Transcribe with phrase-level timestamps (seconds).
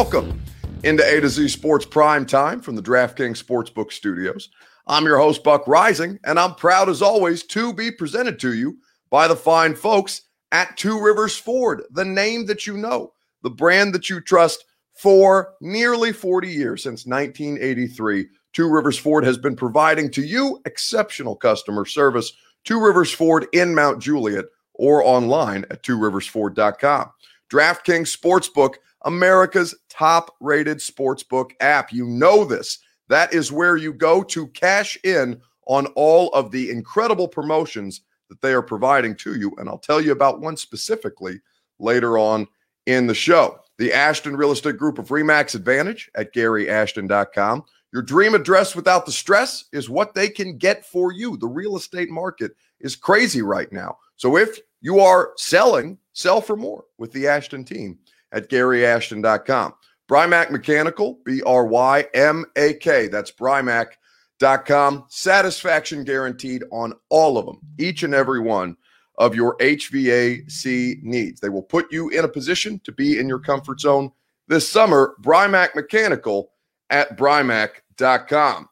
[0.00, 0.40] Welcome
[0.84, 4.48] into A to Z Sports Prime Time from the DraftKings Sportsbook Studios.
[4.86, 8.78] I'm your host, Buck Reising, and I'm proud as always to be presented to you
[9.10, 10.22] by the fine folks
[10.52, 13.12] at Two Rivers Ford, the name that you know,
[13.42, 18.28] the brand that you trust for nearly 40 years since 1983.
[18.52, 22.32] Two Rivers Ford has been providing to you exceptional customer service.
[22.62, 24.44] Two Rivers Ford in Mount Juliet
[24.74, 27.10] or online at tworiversford.com.
[27.50, 31.92] DraftKings Sportsbook, America's top rated sportsbook app.
[31.92, 32.78] You know this.
[33.08, 38.40] That is where you go to cash in on all of the incredible promotions that
[38.40, 39.54] they are providing to you.
[39.58, 41.40] And I'll tell you about one specifically
[41.78, 42.46] later on
[42.86, 43.60] in the show.
[43.78, 47.64] The Ashton Real Estate Group of Remax Advantage at GaryAshton.com.
[47.92, 51.36] Your dream address without the stress is what they can get for you.
[51.36, 53.96] The real estate market is crazy right now.
[54.16, 57.98] So if you are selling, sell for more with the Ashton team
[58.32, 59.74] at GaryAshton.com.
[60.08, 63.08] Brymak Mechanical, B R Y M A K.
[63.08, 65.04] That's Brymak.com.
[65.08, 68.76] Satisfaction guaranteed on all of them, each and every one
[69.18, 71.40] of your HVAC needs.
[71.40, 74.10] They will put you in a position to be in your comfort zone
[74.46, 75.14] this summer.
[75.20, 76.52] Brymak Mechanical
[76.88, 78.68] at Brymak.com.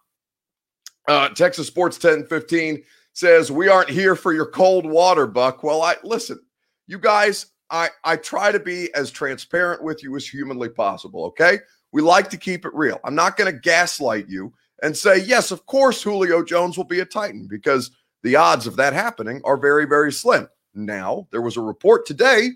[1.08, 2.82] Uh, Texas Sports 1015
[3.12, 5.62] says, We aren't here for your cold water, Buck.
[5.62, 6.40] Well, I listen,
[6.86, 11.24] you guys, I, I try to be as transparent with you as humanly possible.
[11.26, 11.58] Okay.
[11.92, 13.00] We like to keep it real.
[13.04, 17.00] I'm not going to gaslight you and say, yes, of course, Julio Jones will be
[17.00, 17.90] a Titan because
[18.22, 20.48] the odds of that happening are very, very slim.
[20.74, 22.50] Now, there was a report today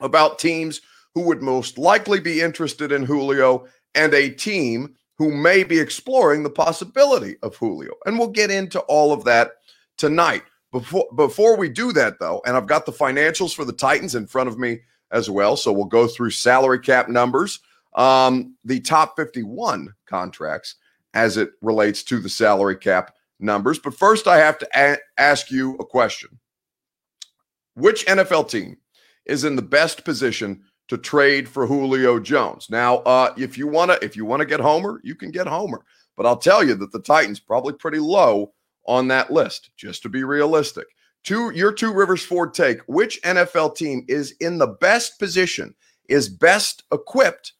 [0.00, 0.80] about teams
[1.14, 6.42] who would most likely be interested in Julio and a team who may be exploring
[6.42, 7.92] the possibility of Julio.
[8.04, 9.52] And we'll get into all of that
[9.96, 10.42] tonight.
[10.74, 14.26] Before before we do that though, and I've got the financials for the Titans in
[14.26, 14.80] front of me
[15.12, 17.60] as well, so we'll go through salary cap numbers,
[17.94, 20.74] um, the top 51 contracts
[21.14, 23.78] as it relates to the salary cap numbers.
[23.78, 26.40] But first, I have to a- ask you a question:
[27.74, 28.76] Which NFL team
[29.26, 32.66] is in the best position to trade for Julio Jones?
[32.68, 35.84] Now, uh, if you wanna if you wanna get Homer, you can get Homer,
[36.16, 38.52] but I'll tell you that the Titans probably pretty low
[38.86, 40.86] on that list, just to be realistic.
[41.24, 45.74] To your two Rivers Ford take, which NFL team is in the best position,
[46.08, 47.54] is best equipped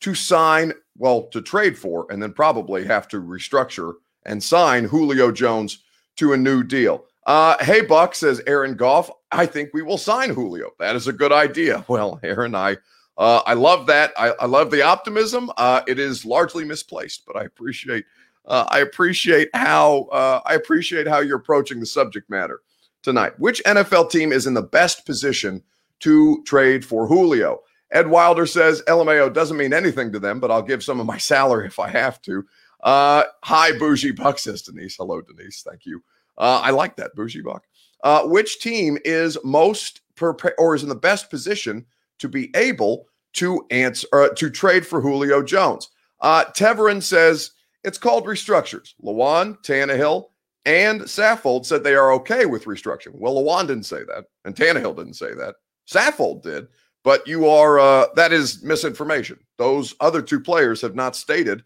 [0.00, 3.94] to sign, well, to trade for, and then probably have to restructure
[4.26, 5.82] and sign Julio Jones
[6.16, 7.06] to a new deal?
[7.26, 9.10] Uh, hey, Buck, says Aaron Goff.
[9.32, 10.70] I think we will sign Julio.
[10.78, 11.84] That is a good idea.
[11.88, 12.76] Well, Aaron, I
[13.18, 14.12] uh, I love that.
[14.16, 15.50] I, I love the optimism.
[15.56, 18.04] Uh, it is largely misplaced, but I appreciate
[18.46, 22.60] uh, I appreciate how uh, I appreciate how you're approaching the subject matter
[23.02, 23.38] tonight.
[23.38, 25.62] Which NFL team is in the best position
[26.00, 27.60] to trade for Julio?
[27.92, 31.18] Ed Wilder says LMAO doesn't mean anything to them, but I'll give some of my
[31.18, 32.44] salary if I have to.
[32.82, 34.96] Uh, hi, Bougie Buck says Denise.
[34.96, 35.62] Hello, Denise.
[35.62, 36.02] Thank you.
[36.38, 37.64] Uh, I like that, Bougie Buck.
[38.02, 41.86] Uh, which team is most prepared or is in the best position
[42.18, 45.88] to be able to answer uh, to trade for Julio Jones?
[46.20, 47.52] Uh, Teverin says
[47.86, 48.94] it's called restructures.
[49.02, 50.26] Lewan, Tannehill,
[50.64, 53.14] and Saffold said they are okay with restructuring.
[53.14, 55.54] Well, Lewan didn't say that, and Tannehill didn't say that.
[55.88, 56.66] Saffold did,
[57.04, 59.38] but you are uh, that is misinformation.
[59.56, 61.62] Those other two players have not stated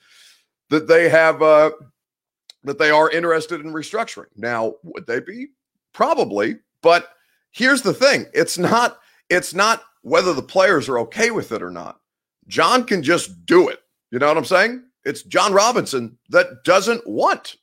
[0.69, 1.71] that they have uh,
[2.65, 4.27] that they are interested in restructuring.
[4.37, 5.49] Now, would they be?
[5.95, 7.09] Probably, but
[7.51, 8.99] here's the thing: it's not
[9.31, 11.99] it's not whether the players are okay with it or not.
[12.47, 13.81] Jon can just do it.
[14.11, 14.85] You know what I'm saying?
[15.05, 17.57] It's Jon Robinson that doesn't want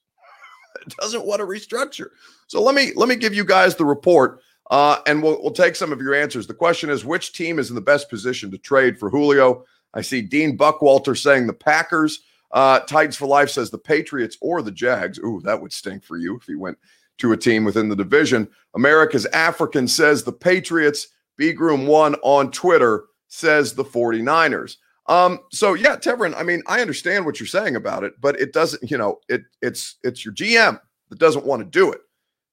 [1.00, 2.10] doesn't want to restructure.
[2.48, 4.40] So let me let me give you guys the report,
[4.72, 6.48] uh, and we'll we'll take some of your answers.
[6.48, 9.66] The question is, which team is in the best position to trade for Julio?
[9.94, 12.22] I see Dean Buckwalter saying the Packers.
[12.52, 15.20] Uh, Titans for Life says the Patriots or the Jags.
[15.20, 16.78] Ooh, that would stink for you if he went
[17.18, 18.48] to a team within the division.
[18.76, 21.08] America's African says the Patriots.
[21.36, 24.78] B Groom one on Twitter says the 49ers.
[25.08, 28.54] Um, so yeah, Teverin, I mean, I understand what you're saying about it, but it
[28.54, 32.02] doesn't, you know, it it's it's your GM that doesn't want to do it.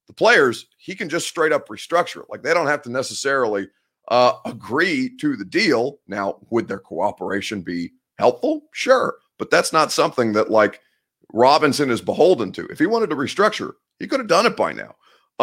[0.06, 2.26] The players, he can just straight up restructure it.
[2.28, 3.68] Like they don't have to necessarily
[4.08, 5.98] uh, agree to the deal.
[6.06, 8.64] Now, would their cooperation be helpful?
[8.72, 10.80] Sure, but that's not something that like
[11.32, 12.66] Robinson is beholden to.
[12.66, 14.94] If he wanted to restructure, he could have done it by now.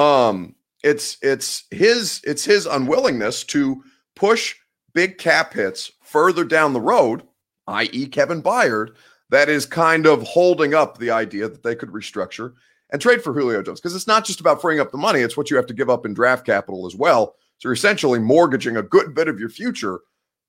[0.02, 3.84] Um, it's it's his it's his unwillingness to
[4.16, 4.56] push
[4.94, 7.24] big cap hits further down the road,
[7.68, 8.96] i.e., Kevin Byard,
[9.30, 12.54] that is kind of holding up the idea that they could restructure
[12.92, 13.80] and trade for Julio Jones.
[13.80, 15.90] Because it's not just about freeing up the money, it's what you have to give
[15.90, 17.36] up in draft capital as well.
[17.58, 20.02] So you're essentially mortgaging a good bit of your future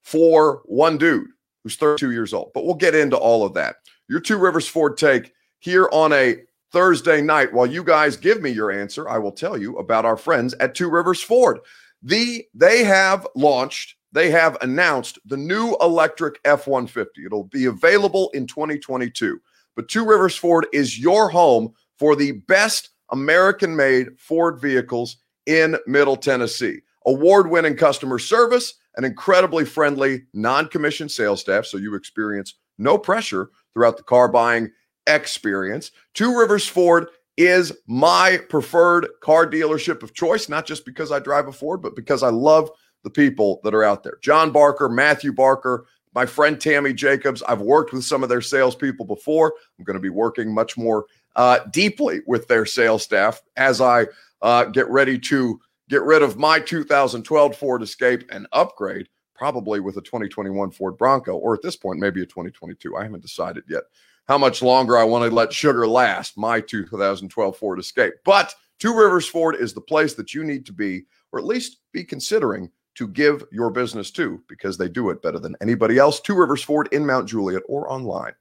[0.03, 1.29] for one dude.
[1.63, 2.51] who's 32 years old.
[2.55, 3.77] But we'll get into all of that.
[4.09, 6.39] Your Two Rivers Ford take here on a
[6.73, 7.53] Thursday night.
[7.53, 10.75] While you guys give me your answer, I will tell you about our friends at
[10.75, 11.61] Two Rivers Ford.
[12.03, 17.07] The they have launched, they have announced the new electric F-150.
[17.27, 19.41] It'll be available in 2022.
[19.75, 25.17] But Two Rivers Ford is your home for the best American-made Ford vehicles
[25.47, 26.81] in Middle Tennessee.
[27.07, 33.97] Award-winning customer service, an incredibly friendly non-commissioned sales staff, so you experience no pressure throughout
[33.97, 34.71] the car buying
[35.07, 35.91] experience.
[36.15, 41.49] Two Rivers Ford is my preferred car dealership of choice, not just because I drive
[41.49, 42.71] a Ford, but because I love
[43.03, 44.19] the people that are out there.
[44.23, 47.43] John Barker, Matthew Barker, my friend Tammy Jacobs.
[47.43, 49.55] I've worked with some of their salespeople before.
[49.79, 51.07] I'm going to be working much more
[51.37, 54.07] uh, deeply with their sales staff as I
[54.43, 59.97] uh, get ready to get rid of my 2012 Ford Escape and upgrade, probably with
[59.97, 62.97] a 2021 Ford Bronco, or at this point, maybe a 2022.
[62.97, 63.85] I haven't decided yet
[64.29, 68.15] how much longer I want to let sugar last my 2012 Ford Escape.
[68.25, 71.79] But Two Rivers Ford is the place that you need to be, or at least
[71.93, 76.21] be considering to give your business to, because they do it better than anybody else.
[76.21, 78.33] Two Rivers Ford in Mount Juliet or online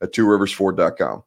[0.00, 1.22] at tworiversford.com.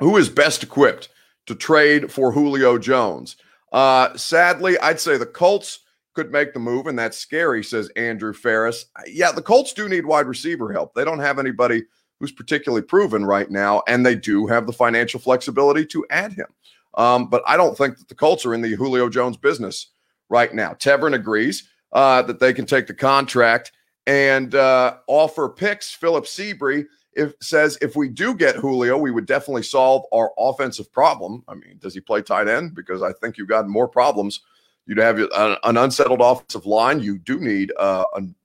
[0.00, 1.08] Who is best equipped
[1.46, 3.36] to trade for Julio Jones?
[3.72, 5.80] Uh, sadly, I'd say the Colts
[6.14, 8.86] could make the move, and that's scary, says Andrew Ferris.
[9.06, 10.94] Yeah, the Colts do need wide receiver help.
[10.94, 11.84] They don't have anybody
[12.18, 16.46] who's particularly proven right now, and they do have the financial flexibility to add him.
[16.94, 19.88] Um, but I don't think that the Colts are in the Julio Jones business
[20.28, 20.72] right now.
[20.72, 23.72] Tevin agrees uh, that they can take the contract
[24.06, 25.92] and uh, offer picks.
[25.92, 30.92] Philip Seabree if, says if we do get Julio, we would definitely solve our offensive
[30.92, 31.42] problem.
[31.48, 32.74] I mean, does he play tight end?
[32.74, 34.40] Because I think you've got more problems.
[34.86, 37.00] You'd have an, an unsettled offensive line.
[37.00, 38.04] You do need uh,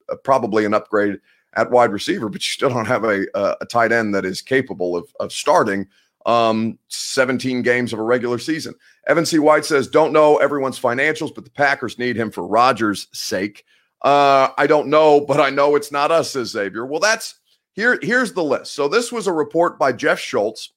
[0.09, 1.19] a, probably an upgrade
[1.53, 4.97] at wide receiver, but you still don't have a, a, tight end that is capable
[4.97, 5.87] of, of starting
[6.25, 8.73] um, 17 games of a regular season.
[9.07, 9.39] Evan C.
[9.39, 13.63] White says, Don't know everyone's financials, but the Packers need him for Rodgers' sake.
[14.01, 16.85] Uh, I don't know, but I know it's not us, says Xavier.
[16.85, 17.35] Well, that's
[17.73, 17.99] here.
[18.01, 18.73] Here's the list.
[18.73, 20.73] So this was a report by Jeff Schultz,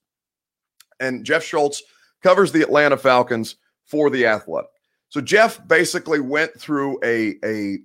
[0.99, 1.81] and Jeff Schultz
[2.21, 3.55] covers the Atlanta Falcons
[3.85, 4.69] for the Athletic.
[5.09, 7.79] So Jeff basically went through a, a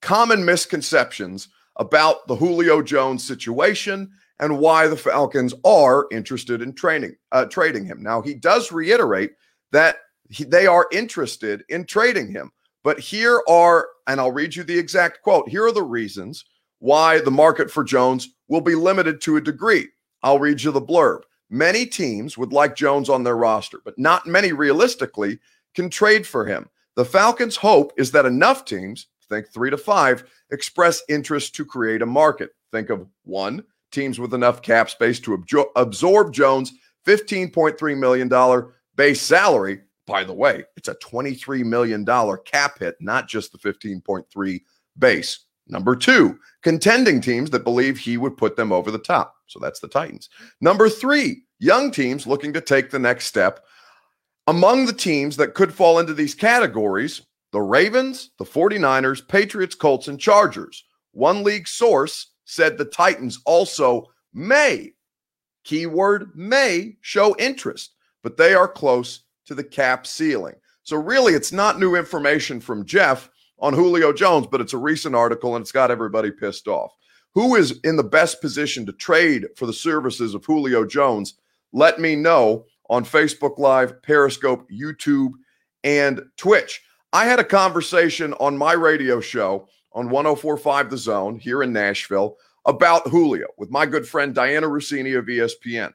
[0.00, 4.10] common misconceptions about the Julio Jones situation
[4.40, 8.02] and why the Falcons are interested in training uh, trading him.
[8.02, 9.32] Now he does reiterate
[9.70, 9.96] that
[10.28, 12.50] he, they are interested in trading him,
[12.82, 15.48] but here are and I'll read you the exact quote.
[15.48, 16.44] Here are the reasons
[16.80, 19.88] why the market for Jones will be limited to a degree.
[20.22, 21.22] I'll read you the blurb.
[21.48, 25.38] Many teams would like Jones on their roster, but not many realistically
[25.74, 26.68] can trade for him.
[26.96, 32.02] The Falcons' hope is that enough teams, think three to five, express interest to create
[32.02, 32.50] a market.
[32.70, 35.42] Think of one, teams with enough cap space to
[35.76, 36.72] absorb Jones'
[37.06, 39.80] $15.3 million base salary.
[40.06, 42.04] By the way, it's a $23 million
[42.44, 44.60] cap hit, not just the 15.3
[44.98, 45.44] base.
[45.68, 49.36] Number two, contending teams that believe he would put them over the top.
[49.46, 50.28] So that's the Titans.
[50.60, 53.60] Number three, young teams looking to take the next step.
[54.48, 57.22] Among the teams that could fall into these categories
[57.52, 60.84] the Ravens, the 49ers, Patriots, Colts, and Chargers.
[61.12, 64.04] One league source said the Titans also
[64.34, 64.92] may,
[65.64, 70.54] keyword may, show interest, but they are close to the cap ceiling.
[70.82, 75.14] So, really, it's not new information from Jeff on Julio Jones, but it's a recent
[75.14, 76.92] article and it's got everybody pissed off.
[77.34, 81.34] Who is in the best position to trade for the services of Julio Jones?
[81.72, 85.30] Let me know on Facebook Live, Periscope, YouTube,
[85.84, 86.82] and Twitch.
[87.14, 92.36] I had a conversation on my radio show on 1045 The Zone here in Nashville
[92.64, 95.92] about Julio with my good friend Dianna Russini of ESPN.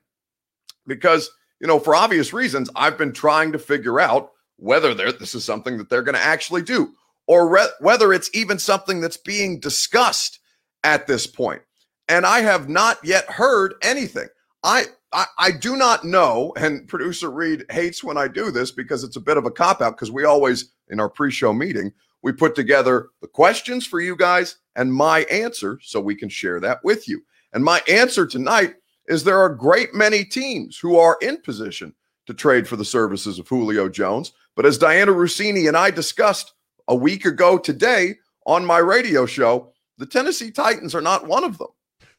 [0.85, 5.43] Because, you know, for obvious reasons, I've been trying to figure out whether this is
[5.43, 6.93] something that they're going to actually do
[7.27, 10.39] or re- whether it's even something that's being discussed
[10.83, 11.61] at this point.
[12.09, 14.27] And I have not yet heard anything.
[14.63, 19.03] I I, I do not know, and producer Reed hates when I do this because
[19.03, 21.93] it's a bit of a cop out because we always, in our pre show meeting,
[22.23, 26.59] we put together the questions for you guys and my answer so we can share
[26.59, 27.21] that with you.
[27.53, 28.75] And my answer tonight
[29.07, 31.93] is there are a great many teams who are in position
[32.25, 34.33] to trade for the services of Julio Jones.
[34.55, 36.53] But as Dianna Russini and I discussed
[36.87, 41.57] a week ago today on my radio show, the Tennessee Titans are not one of
[41.57, 41.69] them.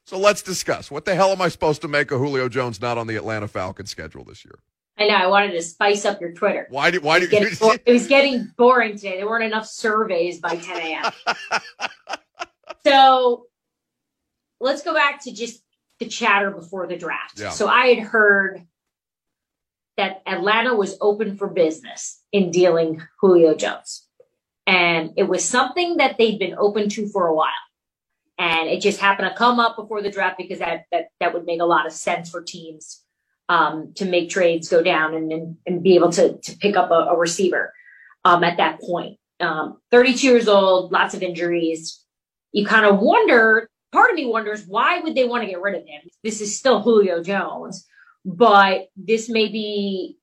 [0.05, 0.91] So let's discuss.
[0.91, 3.47] What the hell am I supposed to make of Julio Jones not on the Atlanta
[3.47, 4.59] Falcons schedule this year?
[4.99, 5.15] I know.
[5.15, 6.67] I wanted to spice up your Twitter.
[6.71, 7.03] Why did?
[7.03, 7.33] Why did?
[7.33, 9.17] It was, it was getting boring today.
[9.17, 11.13] There weren't enough surveys by 10 a.m.
[12.87, 13.47] so
[14.61, 15.63] let's go back to just
[16.01, 17.39] the chatter before the draft.
[17.39, 17.51] Yeah.
[17.51, 18.67] So I had heard
[19.97, 24.07] that Atlanta was open for business in dealing Julio Jones.
[24.67, 27.51] And it was something that they'd been open to for a while.
[28.37, 31.47] And it just happened to come up before the draft because that that, that would
[31.47, 33.05] make a lot of sense for teams
[33.49, 36.91] um, to make trades go down and, and, and be able to, to pick up
[36.91, 37.73] a, a receiver
[38.25, 39.19] um, at that point.
[39.41, 42.05] Um, 32 years old, lots of injuries.
[42.53, 45.75] You kind of wonder, part of me wonders, why would they want to get rid
[45.75, 46.03] of him?
[46.23, 47.87] This is still Julio Jones,
[48.25, 50.19] but this may be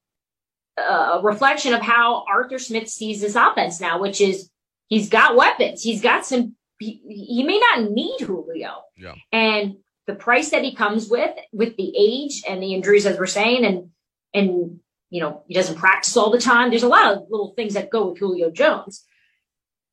[0.78, 4.50] a reflection of how Arthur Smith sees this offense now, which is
[4.88, 5.82] he's got weapons.
[5.82, 8.82] He's got some, he, he may not need Julio.
[8.98, 9.14] Yeah.
[9.32, 13.26] And the price that he comes with, with the age and the injuries, as we're
[13.26, 13.90] saying, and,
[14.34, 16.70] and, you know, he doesn't practice all the time.
[16.70, 19.04] There's a lot of little things that go with Julio Jones.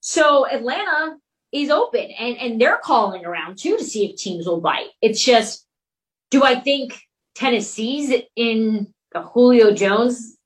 [0.00, 1.16] So Atlanta
[1.52, 4.88] is open and, and they're calling around too to see if teams will bite.
[5.00, 5.66] It's just,
[6.30, 6.98] do I think
[7.34, 10.36] Tennessee's in the Julio Jones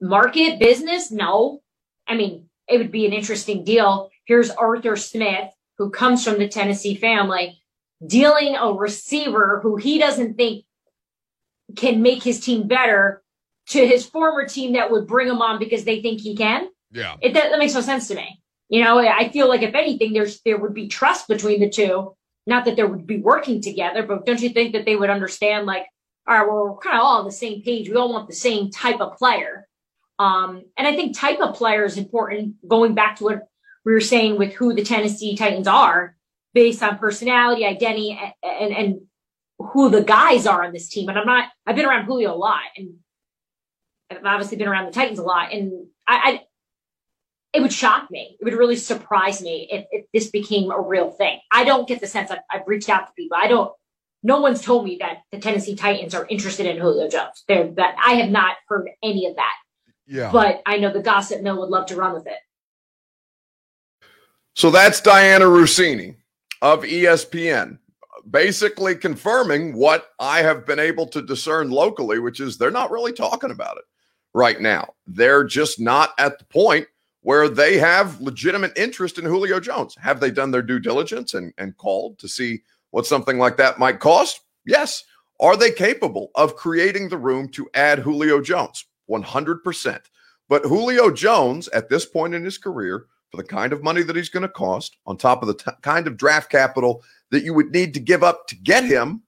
[0.00, 1.10] market business?
[1.10, 1.60] No.
[2.08, 4.10] I mean, it would be an interesting deal.
[4.24, 7.59] Here's Arthur Smith, who comes from the Tennessee family,
[8.06, 10.64] dealing a receiver who he doesn't think
[11.76, 13.22] can make his team better
[13.68, 16.68] to his former team that would bring him on because they think he can.
[16.90, 17.16] Yeah.
[17.20, 18.40] It that, that makes no sense to me.
[18.68, 22.14] You know, I feel like if anything, there's there would be trust between the two.
[22.46, 25.66] Not that there would be working together, but don't you think that they would understand
[25.66, 25.86] like,
[26.26, 27.88] all right, well, we're kind of all on the same page.
[27.88, 29.68] We all want the same type of player.
[30.18, 32.56] Um, and I think type of player is important.
[32.66, 33.48] Going back to what
[33.84, 36.16] we were saying with who the Tennessee Titans are,
[36.54, 39.00] based on personality, identity, and, and, and
[39.58, 41.08] who the guys are on this team.
[41.08, 41.50] And I'm not.
[41.66, 42.94] I've been around Julio a lot, and
[44.10, 46.40] I've obviously been around the Titans a lot, and I, I
[47.52, 48.36] it would shock me.
[48.40, 51.40] It would really surprise me if, if this became a real thing.
[51.50, 53.36] I don't get the sense I've, I've, reached out to people.
[53.40, 53.72] I don't.
[54.22, 57.42] No one's told me that the Tennessee Titans are interested in Julio Jones.
[57.48, 59.54] They're, that I have not heard any of that.
[60.06, 60.30] Yeah.
[60.30, 62.38] But I know the gossip mill would love to run with it.
[64.54, 66.16] So that's Dianna Russini
[66.62, 67.78] of ESPN,
[68.30, 73.12] basically confirming what I have been able to discern locally, which is they're not really
[73.12, 73.84] talking about it
[74.34, 74.94] right now.
[75.06, 76.86] They're just not at the point
[77.22, 79.94] where they have legitimate interest in Julio Jones.
[80.00, 83.78] Have they done their due diligence and, and called to see what something like that
[83.78, 84.40] might cost?
[84.64, 85.04] Yes.
[85.38, 88.86] Are they capable of creating the room to add Julio Jones?
[89.10, 90.00] 100%.
[90.48, 94.16] But Julio Jones, at this point in his career, for the kind of money that
[94.16, 97.54] he's going to cost, on top of the t- kind of draft capital that you
[97.54, 99.22] would need to give up to get him,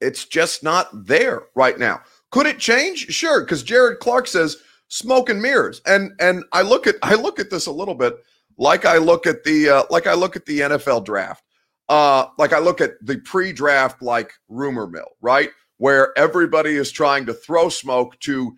[0.00, 2.00] it's just not there right now.
[2.30, 3.06] Could it change?
[3.08, 4.56] Sure, because Jared Clark says
[4.88, 8.14] smoke and mirrors, and and I look at I look at this a little bit
[8.58, 11.44] like I look at the uh, like I look at the NFL draft,
[11.88, 17.26] uh, like I look at the pre-draft like rumor mill, right, where everybody is trying
[17.26, 18.56] to throw smoke to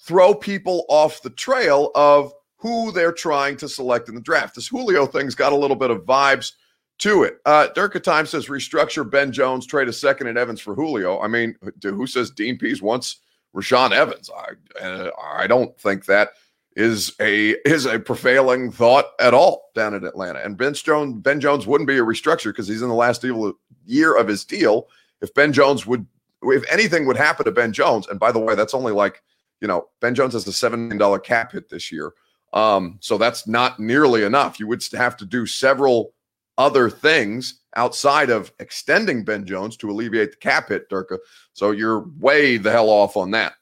[0.00, 4.54] throw people off the trail of who they're trying to select in the draft.
[4.54, 6.52] This Julio thing's got a little bit of vibes
[6.98, 7.38] to it.
[7.44, 11.20] Uh, Durka Time says restructure Ben Jones, trade a second and Evans for Julio.
[11.20, 13.16] I mean, who says Dean Pees wants
[13.54, 14.30] Rashaan Evans?
[14.30, 16.30] I uh, I don't think that
[16.76, 20.38] is a is a prevailing thought at all down in Atlanta.
[20.38, 23.24] And Ben Jones Ben Jones wouldn't be a restructure because he's in the last
[23.84, 24.86] year of his deal.
[25.20, 26.06] If Ben Jones would,
[26.44, 29.20] if anything would happen to Ben Jones, and by the way, that's only like
[29.60, 32.12] you know Ben Jones has a seven million dollar cap hit this year.
[32.52, 34.60] Um, so that's not nearly enough.
[34.60, 36.12] You would have to do several
[36.58, 41.18] other things outside of extending Ben Jones to alleviate the cap hit, Durka.
[41.54, 43.54] So you're way the hell off on that.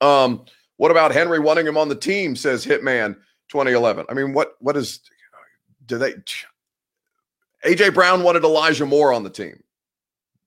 [0.00, 0.44] Um,
[0.76, 2.36] what about Henry wanting him on the team?
[2.36, 3.16] Says Hitman
[3.48, 4.06] 2011.
[4.08, 5.00] I mean, what what is
[5.86, 6.14] do they
[7.64, 9.60] AJ Brown wanted Elijah Moore on the team.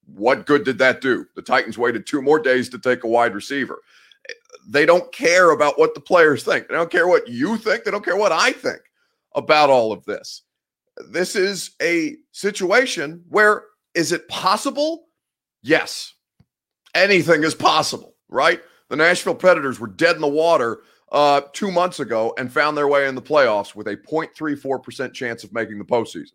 [0.06, 1.26] What good did that do?
[1.36, 3.82] The Titans waited two more days to take a wide receiver
[4.68, 6.68] they don't care about what the players think.
[6.68, 7.84] They don't care what you think.
[7.84, 8.82] They don't care what I think
[9.36, 10.44] about all of this.
[11.10, 13.64] This is a situation where
[13.96, 15.06] is it possible?
[15.62, 16.14] Yes.
[16.94, 18.62] Anything is possible, right?
[18.90, 22.88] The Nashville Predators were dead in the water uh, two months ago and found their
[22.88, 26.34] way in the playoffs with a 0.34% chance of making the postseason.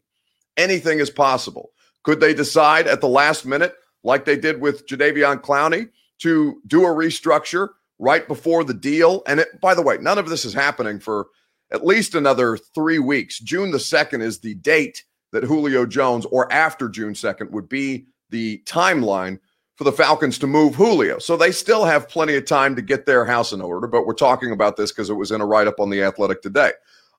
[0.56, 1.73] Anything is possible.
[2.02, 6.85] Could they decide at the last minute, like they did with Jadeveon Clowney, to do
[6.85, 9.22] a restructure right before the deal.
[9.26, 11.28] And it, by the way, none of this is happening for
[11.72, 13.38] at least another three weeks.
[13.40, 18.06] June the 2nd is the date that Julio Jones, or after June 2nd, would be
[18.30, 19.38] the timeline
[19.76, 21.18] for the Falcons to move Julio.
[21.18, 23.86] So they still have plenty of time to get their house in order.
[23.86, 26.42] But we're talking about this because it was in a write up on the Athletic
[26.42, 26.72] today.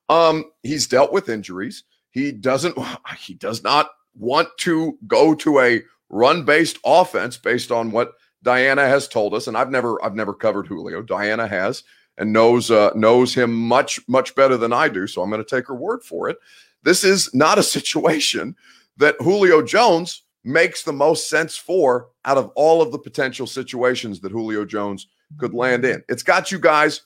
[0.08, 1.84] Um, he's dealt with injuries.
[2.10, 2.76] He doesn't.
[3.18, 8.14] He does not want to go to a run-based offense based on what
[8.44, 11.02] Dianna has told us, and I've never I've never covered Julio.
[11.02, 11.82] Dianna has
[12.16, 15.56] and knows uh, knows him much much better than I do, so I'm going to
[15.56, 16.38] take her word for it.
[16.82, 18.56] This is not a situation
[18.96, 24.20] that Julio Jones makes the most sense for out of all of the potential situations
[24.20, 26.02] that Julio Jones could land in.
[26.08, 27.02] It's got you guys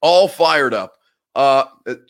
[0.00, 0.94] all fired up.
[1.34, 1.64] Uh,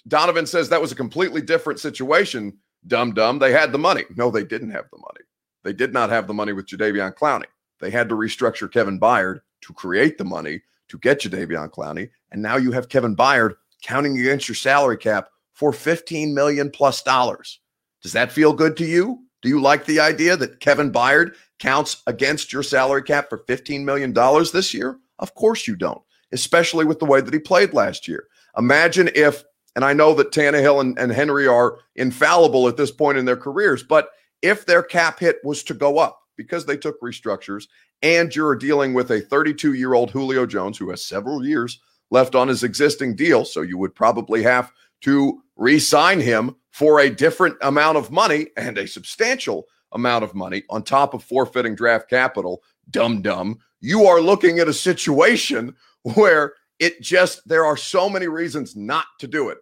[0.06, 2.56] Donovan says that was a completely different situation.
[2.86, 3.38] Dumb, dumb.
[3.38, 4.04] They had the money.
[4.16, 5.24] No, they didn't have the money.
[5.64, 7.46] They did not have the money with Jadeveon Clowney.
[7.80, 12.10] They had to restructure Kevin Byard to create the money to get Jadeveon Clowney.
[12.30, 17.02] And now you have Kevin Byard counting against your salary cap for 15 million plus
[17.02, 17.60] dollars.
[18.02, 19.22] Does that feel good to you?
[19.42, 23.84] Do you like the idea that Kevin Byard counts against your salary cap for $15
[23.84, 24.98] million this year?
[25.18, 26.02] Of course you don't,
[26.32, 28.26] especially with the way that he played last year.
[28.56, 33.18] Imagine if, and I know that Tannehill and, and Henry are infallible at this point
[33.18, 34.10] in their careers, but
[34.42, 37.66] if their cap hit was to go up because they took restructures
[38.02, 42.34] and you're dealing with a 32 year old Julio Jones who has several years left
[42.34, 43.44] on his existing deal.
[43.44, 48.48] So you would probably have to re sign him for a different amount of money
[48.56, 52.62] and a substantial amount of money on top of forfeiting draft capital.
[52.90, 53.58] Dum dum.
[53.80, 55.74] You are looking at a situation
[56.14, 59.58] where it just, there are so many reasons not to do it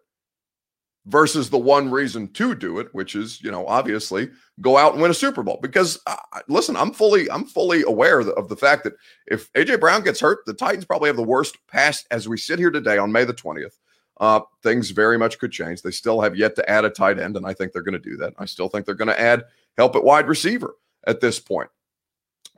[1.06, 4.30] versus the one reason to do it which is you know obviously
[4.61, 5.58] go out and win a super bowl.
[5.61, 6.16] Because uh,
[6.49, 8.94] listen i'm fully i'm fully aware of the fact that
[9.26, 12.58] if aj brown gets hurt the titans probably have the worst pass as we sit
[12.58, 13.78] here today on may the 20th
[14.20, 15.82] uh, things very much could change.
[15.82, 18.11] They still have yet to add a tight end and i think they're going to
[18.11, 18.34] do that.
[18.38, 19.44] I still think they're going to add
[19.76, 20.75] help at wide receiver
[21.06, 21.68] at this point.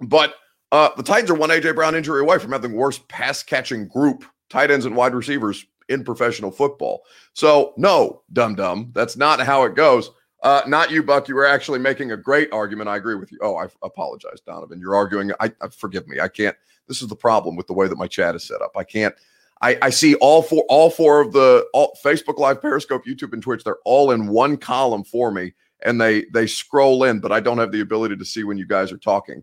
[0.01, 0.35] But
[0.73, 3.89] uh, the titans are one aj brown injury away from having the worst pass catching
[3.89, 7.05] group tight ends and wide receivers in professional football.
[7.33, 10.11] So, no, dum dum, that's not how it goes.
[10.43, 11.29] Uh, not you, Buck.
[11.29, 12.89] You were actually making a great argument.
[12.89, 13.39] I agree with you.
[13.43, 14.81] Oh, I apologize, Donovan.
[14.81, 15.33] You're arguing.
[15.41, 16.21] I, I forgive me.
[16.21, 16.57] I can't.
[16.89, 18.73] This is the problem with the way that my chat is set up.
[18.77, 19.15] I can't.
[19.63, 23.43] I, I see all four all four of the all, Facebook Live, Periscope, YouTube, and
[23.43, 23.65] Twitch.
[23.65, 27.59] They're all in one column for me, and they they scroll in, but I don't
[27.59, 29.43] have the ability to see when you guys are talking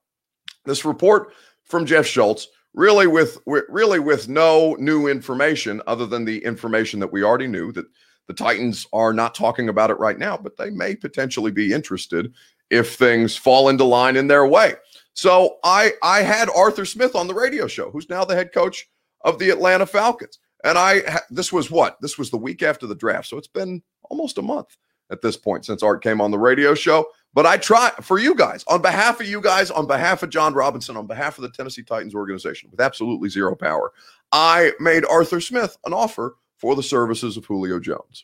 [0.64, 1.32] this report
[1.64, 7.12] from Jeff Schultz really with really with no new information other than the information that
[7.12, 7.86] we already knew that–
[8.32, 12.32] the Titans are not talking about it right now, but they may potentially be interested
[12.70, 14.74] if things fall into line in their way.
[15.12, 18.88] So I I had Arthur Smith on the radio show, who's now the head coach
[19.22, 20.38] of the Atlanta Falcons.
[20.64, 21.98] And I this was what?
[22.00, 23.28] This was the week after the draft.
[23.28, 24.78] So it's been almost a month
[25.10, 27.06] at this point since Art came on the radio show.
[27.34, 30.54] But I try for you guys, on behalf of you guys, on behalf of Jon
[30.54, 33.92] Robinson, on behalf of the Tennessee Titans organization with absolutely zero power,
[34.32, 38.22] I made Arthur Smith an offer for the services of Julio Jones.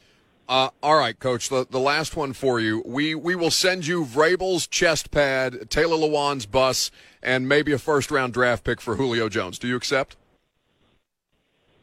[0.49, 1.49] Uh, all right, Coach.
[1.49, 2.83] The, the last one for you.
[2.87, 8.11] We we will send you Vrabel's chest pad, Taylor Lewan's bus, and maybe a first
[8.11, 9.59] round draft pick for Julio Jones.
[9.59, 10.17] Do you accept?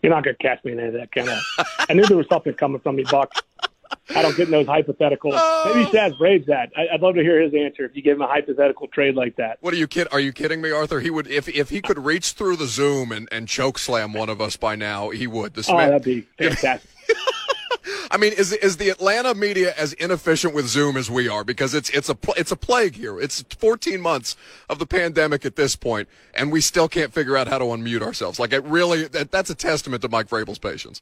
[0.02, 1.42] You're not going to catch me in any of that can I?
[1.90, 3.32] I knew there was something coming from me, Buck.
[4.16, 5.34] I don't get in those hypotheticals.
[5.48, 5.74] Oh.
[5.74, 6.72] Maybe Chaz Braves that.
[6.78, 9.36] I, would love to hear his answer if you give him a hypothetical trade like
[9.36, 9.58] that.
[9.62, 10.08] What are you kid?
[10.12, 11.00] Are you kidding me, Arthur?
[11.00, 14.30] He would if if he could reach through the Zoom and, and choke slam one
[14.30, 15.54] of us by now, he would.
[15.54, 16.90] This oh, man, that'd be fantastic.
[18.12, 21.44] I mean, is is the Atlanta media as inefficient with Zoom as we are?
[21.44, 23.20] Because it's it's a it's a plague here.
[23.20, 24.36] It's 14 months
[24.70, 28.02] of the pandemic at this point, and we still can't figure out how to unmute
[28.02, 28.40] ourselves.
[28.40, 31.02] Like it really that, that's a testament to Mike Vrabel's patience.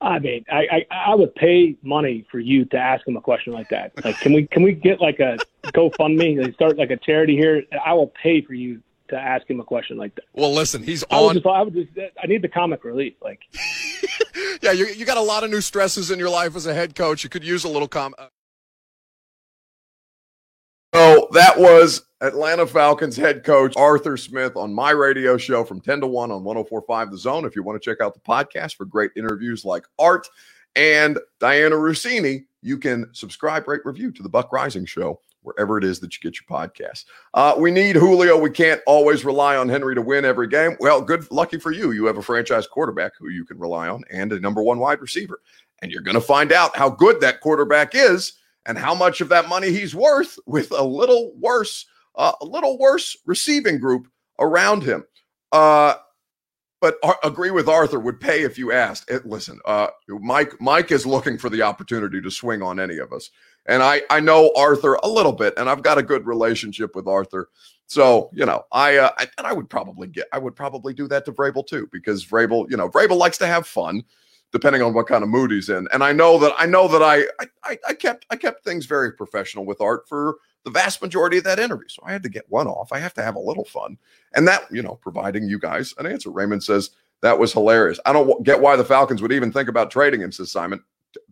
[0.00, 3.52] I mean, I, I I would pay money for you to ask him a question
[3.52, 3.92] like that.
[4.02, 6.42] Like, can we can we get like a GoFundMe?
[6.42, 7.62] They start like a charity here.
[7.84, 10.24] I will pay for you to ask him a question like that.
[10.32, 11.34] Well, listen, he's I on.
[11.34, 11.90] Just, I would just,
[12.22, 13.14] I need the comic relief.
[13.20, 13.40] Like,
[14.62, 16.94] yeah, you, you got a lot of new stresses in your life as a head
[16.94, 17.22] coach.
[17.22, 18.14] You could use a little com.
[20.94, 26.00] So that was Atlanta Falcons head coach Arthur Smith on my radio show from 10
[26.00, 27.44] to 1 on 1045 The Zone.
[27.44, 30.28] If you want to check out the podcast for great interviews like Art
[30.74, 35.84] and Dianna Russini, you can subscribe, rate, review to the Buck Reising Show wherever it
[35.84, 37.04] is that you get your podcast.
[37.34, 38.36] Uh, we need Julio.
[38.36, 40.76] We can't always rely on Henry to win every game.
[40.80, 41.92] Well, good, lucky for you.
[41.92, 45.00] You have a franchise quarterback who you can rely on and a number one wide
[45.00, 45.40] receiver.
[45.82, 48.34] And you're going to find out how good that quarterback is
[48.66, 52.78] and how much of that money he's worth with a little worse, uh, a little
[52.78, 54.06] worse receiving group
[54.38, 55.04] around him.
[55.52, 55.94] Uh,
[56.80, 59.10] but uh, agree with Arthur would pay if you asked.
[59.10, 63.12] It, listen, uh, Mike Mike is looking for the opportunity to swing on any of
[63.12, 63.30] us.
[63.66, 67.06] And I, I know Arthur a little bit, and I've got a good relationship with
[67.06, 67.50] Arthur.
[67.86, 71.06] So, you know, I, uh, I and I would probably get, I would probably do
[71.08, 74.02] that to Vrabel too, because Vrabel, you know, Vrabel likes to have fun,
[74.52, 75.86] depending on what kind of mood he's in.
[75.92, 77.24] And I know that, I know that I,
[77.64, 81.44] I, I kept, I kept things very professional with Art for the vast majority of
[81.44, 81.88] that interview.
[81.88, 82.92] So I had to get one off.
[82.92, 83.96] I have to have a little fun,
[84.34, 86.30] and that, you know, providing you guys an answer.
[86.30, 86.90] Raymond says
[87.22, 88.00] that was hilarious.
[88.04, 90.82] I don't get why the Falcons would even think about trading him, says Simon.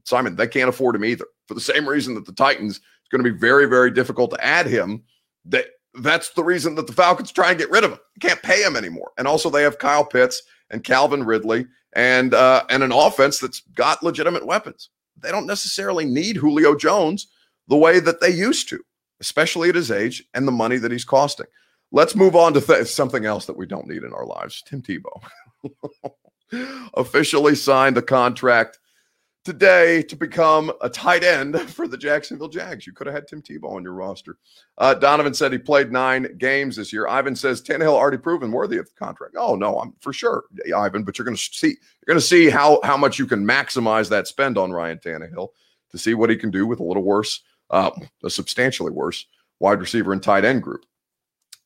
[0.04, 1.26] Simon, they can't afford him either.
[1.46, 4.44] For the same reason that the Titans, it's going to be very, very difficult to
[4.44, 5.02] add him.
[5.44, 7.98] That that's the reason that the Falcons try and get rid of him.
[8.20, 9.12] can't pay him anymore.
[9.18, 11.66] And also they have Kyle Pitts and Calvin Ridley
[11.98, 14.90] and uh, and an offense that's got legitimate weapons.
[15.20, 17.26] They don't necessarily need Julio Jones
[17.66, 18.78] the way that they used to,
[19.20, 21.46] especially at his age and the money that he's costing.
[21.90, 24.62] Let's move on to th- something else that we don't need in our lives.
[24.62, 25.20] Tim Tebow
[26.94, 28.78] officially signed the contract
[29.48, 32.86] today to become a tight end for the Jacksonville Jags.
[32.86, 34.36] You could have had Tim Tebow on your roster.
[34.76, 37.08] Uh, Donovan said he played nine games this year.
[37.08, 39.36] Ivan says Tannehill already proven worthy of the contract.
[39.38, 40.44] Oh no, I'm for sure,
[40.76, 41.02] Ivan.
[41.02, 44.10] But you're going to see you're going to see how how much you can maximize
[44.10, 45.48] that spend on Ryan Tannehill
[45.92, 47.90] to see what he can do with a little worse, uh,
[48.22, 49.24] a substantially worse
[49.60, 50.84] wide receiver and tight end group.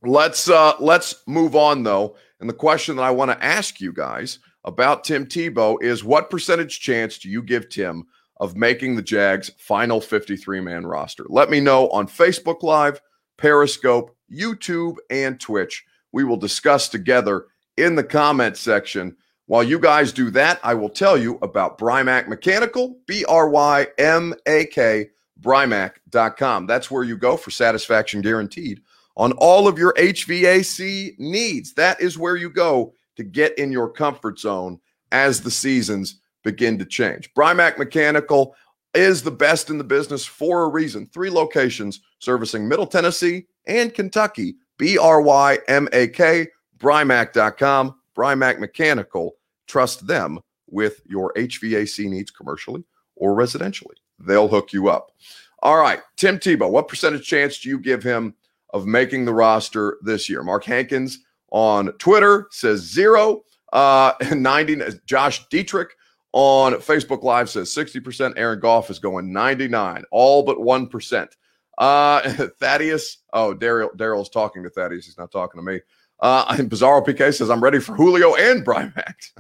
[0.04, 2.14] Let's uh, let's move on though.
[2.38, 6.30] And the question that I want to ask you guys about Tim Tebow is what
[6.30, 8.06] percentage chance do you give Tim
[8.38, 11.24] of making the Jags final 53 man roster?
[11.28, 13.00] Let me know on Facebook Live,
[13.36, 15.84] Periscope, YouTube, and Twitch.
[16.12, 17.46] We will discuss together
[17.76, 19.16] in the comment section.
[19.46, 23.86] While you guys do that, I will tell you about Brymak Mechanical, B R Y
[23.98, 26.66] M A K, Brymak.com.
[26.66, 28.80] That's where you go for satisfaction guaranteed
[29.16, 31.74] on all of your HVAC needs.
[31.74, 36.78] That is where you go to get in your comfort zone as the seasons begin
[36.78, 37.32] to change.
[37.34, 38.54] Brymak Mechanical
[38.94, 41.06] is the best in the business for a reason.
[41.06, 44.56] Three locations servicing Middle Tennessee and Kentucky.
[44.82, 46.48] B R Y M A K,
[46.78, 49.36] Brymak.com, Brymak Mechanical.
[49.68, 52.82] Trust them with your HVAC needs commercially
[53.14, 53.94] or residentially.
[54.18, 55.12] They'll hook you up.
[55.62, 58.34] All right, Tim Tebow, what percentage chance do you give him
[58.70, 60.42] of making the roster this year?
[60.42, 61.20] Mark Hankins
[61.52, 63.44] on Twitter says zero.
[63.72, 65.90] Uh, and 90, Josh Dietrich
[66.32, 68.34] on Facebook Live says 60%.
[68.36, 71.28] Aaron Goff is going 99, all but 1%.
[71.78, 75.06] Uh, Thaddeus, oh, Daryl Daryl's talking to Thaddeus.
[75.06, 75.80] He's not talking to me.
[76.20, 79.32] Uh, and Bizarro PK says, I'm ready for Julio and Brymak.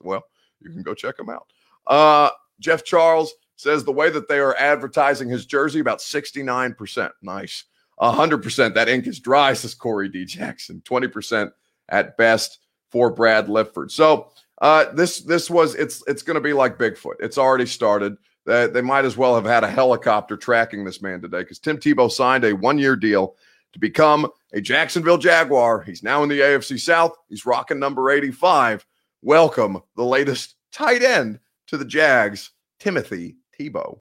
[0.00, 0.22] well,
[0.60, 1.46] you can go check them out.
[1.86, 7.10] Uh, Jeff Charles says the way that they are advertising his jersey, about 69%.
[7.22, 7.64] Nice.
[8.00, 8.74] 100%.
[8.74, 10.24] That ink is dry, says Corey D.
[10.24, 10.82] Jackson.
[10.84, 11.50] 20%
[11.88, 13.90] at best for Brad Lifford.
[13.90, 14.30] So
[14.60, 17.14] uh, this this was it's it's going to be like Bigfoot.
[17.20, 18.16] It's already started.
[18.46, 21.76] Uh, they might as well have had a helicopter tracking this man today because Tim
[21.76, 23.36] Tebow signed a one year deal
[23.72, 25.82] to become a Jacksonville Jaguar.
[25.82, 27.12] He's now in the AFC South.
[27.28, 28.86] He's rocking number 85.
[29.22, 33.98] Welcome the latest tight end to the Jags, Timothy Tebow.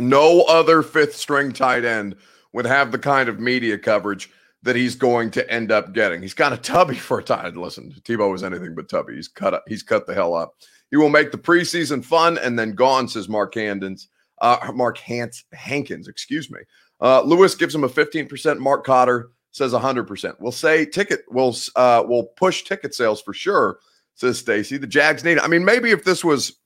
[0.00, 2.16] No other fifth string tight end
[2.52, 4.30] would have the kind of media coverage
[4.62, 6.20] that he's going to end up getting.
[6.20, 7.56] He's kind of tubby for a tight end.
[7.56, 9.14] Listen, Tebow is anything but tubby.
[9.14, 10.54] He's cut up, he's cut the hell up.
[10.90, 14.08] He will make the preseason fun and then gone, says Mark Handens.
[14.40, 16.60] Uh, Mark Hans, Hankins, excuse me.
[17.00, 18.58] Uh, Lewis gives him a 15%.
[18.58, 20.34] Mark Cotter says 100%.
[20.40, 23.78] We'll say ticket, we'll, uh, we'll push ticket sales for sure,
[24.14, 24.78] says Stacy.
[24.78, 26.58] The Jags need, I mean, maybe if this was,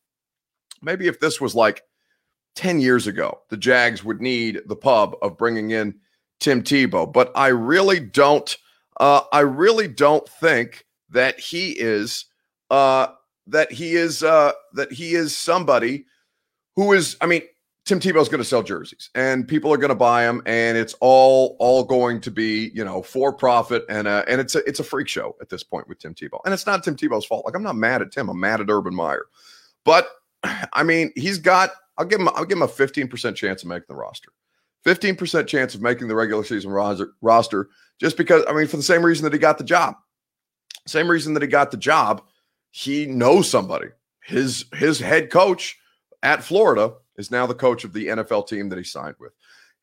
[0.83, 1.83] maybe if this was like
[2.55, 5.95] 10 years ago, the Jags would need the pub of bringing in
[6.41, 7.11] Tim Tebow.
[7.13, 8.57] But I really don't,
[9.01, 12.27] uh, I really don't think that he is,
[12.71, 13.09] uh,
[13.49, 16.07] that he is, uh, that he is somebody
[16.77, 17.43] who is, I mean,
[17.85, 20.95] Tim Tebow's going to sell jerseys and people are going to buy them and it's
[21.01, 24.81] all all going to be, you know, for profit and uh, and it's a it's
[24.81, 26.41] a freak show at this point with Tim Tebow.
[26.47, 27.45] And it's not Tim Tebow's fault.
[27.45, 28.31] Like I'm not mad at Tim.
[28.31, 29.27] I'm mad at Urban Meyer.
[29.85, 30.09] But
[30.73, 33.87] I mean, he's got I'll give him I'll give him a 15% chance of making
[33.89, 34.31] the roster.
[34.87, 37.69] 15% chance of making the regular season roster, roster
[38.01, 39.95] just because I mean for the same reason that he got the job.
[40.87, 42.23] Same reason that he got the job,
[42.71, 43.89] he knows somebody.
[44.23, 45.79] His his head coach
[46.23, 49.33] at Florida is now the coach of the NFL team that he signed with.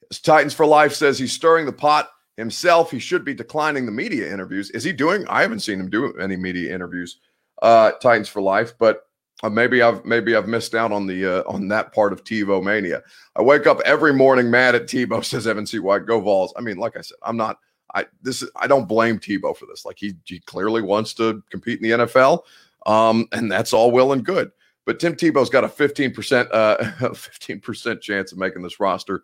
[0.09, 2.91] As Titans for Life says he's stirring the pot himself.
[2.91, 4.69] He should be declining the media interviews.
[4.71, 5.25] Is he doing?
[5.27, 7.19] I haven't seen him do any media interviews.
[7.61, 9.03] Uh, Titans for Life, but
[9.49, 13.01] maybe I've maybe I've missed out on the uh, on that part of Tebow mania.
[13.35, 15.23] I wake up every morning mad at Tebow.
[15.31, 15.79] Says Evan C.
[15.79, 16.53] White, go Vols.
[16.57, 17.57] I mean, like I said, I'm not.
[17.93, 19.85] I this is I don't blame Tebow for this.
[19.85, 22.41] Like he he clearly wants to compete in the NFL,
[22.85, 24.51] um, and that's all well and good.
[24.85, 29.23] But Tim Tebow's got a 15% uh 15% chance of making this roster,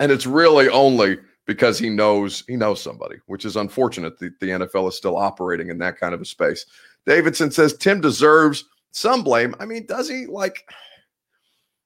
[0.00, 4.18] and it's really only because he knows he knows somebody, which is unfortunate.
[4.18, 6.64] The, the NFL is still operating in that kind of a space.
[7.08, 9.54] Davidson says Tim deserves some blame.
[9.58, 10.68] I mean, does he like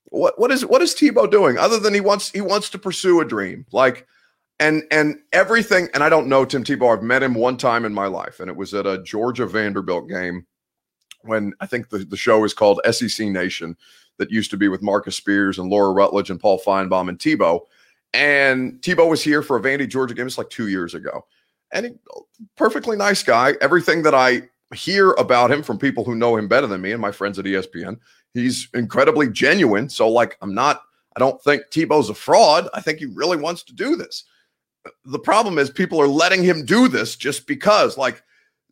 [0.06, 3.20] what what is what is Tebow doing other than he wants he wants to pursue
[3.20, 3.64] a dream?
[3.72, 4.06] Like
[4.58, 6.94] and and everything and I don't know Tim Tebow.
[6.94, 10.08] I've met him one time in my life and it was at a Georgia Vanderbilt
[10.08, 10.44] game
[11.22, 13.76] when I think the, the show is called SEC Nation
[14.18, 17.61] that used to be with Marcus Spears and Laura Rutledge and Paul Finebaum and Tebow.
[18.12, 20.26] And Tebow was here for a Vandy Georgia game.
[20.26, 21.24] It's like two years ago.
[21.72, 21.92] And he,
[22.56, 23.54] perfectly nice guy.
[23.62, 24.42] Everything that I
[24.74, 27.44] hear about him from people who know him better than me and my friends at
[27.44, 27.98] ESPN.
[28.35, 29.88] He's incredibly genuine.
[29.88, 30.82] So, like, I'm not,
[31.16, 32.68] I don't think Tebow's a fraud.
[32.74, 34.24] I think he really wants to do this.
[35.04, 38.22] The problem is people are letting him do this just because, like,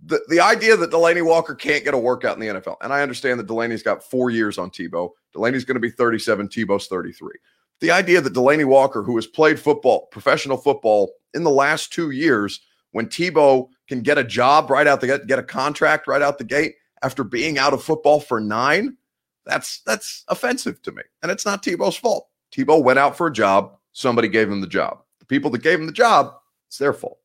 [0.03, 3.03] the, the idea that Delanie Walker can't get a workout in the NFL, and I
[3.03, 5.11] understand that Delanie's got four years on Tebow.
[5.35, 7.33] Delanie's going to be 37, Tebow's 33.
[7.81, 12.11] The idea that Delanie Walker, who has played football, professional football in the last two
[12.11, 12.61] years,
[12.93, 16.39] when Tebow can get a job right out the gate, get a contract right out
[16.39, 18.97] the gate after being out of football for nine,
[19.45, 21.03] that's that's offensive to me.
[21.23, 22.29] And it's not Tebow's fault.
[22.53, 23.77] Tebow went out for a job.
[23.93, 25.01] Somebody gave him the job.
[25.19, 26.35] The people that gave him the job,
[26.69, 27.19] it's their fault.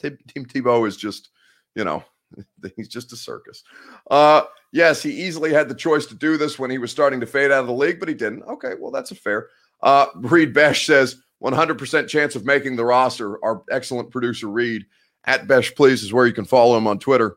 [0.00, 1.28] Team Tebow is just,
[1.74, 2.02] you know,
[2.76, 3.62] he's just a circus.
[4.10, 7.26] Uh, yes, he easily had the choice to do this when he was starting to
[7.26, 8.42] fade out of the league, but he didn't.
[8.44, 9.48] Okay, well, that's a fair.
[9.82, 13.42] Uh, Reed Besh says 100% chance of making the roster.
[13.44, 14.86] Our excellent producer, Reed,
[15.24, 17.36] at Besh Please is where you can follow him on Twitter.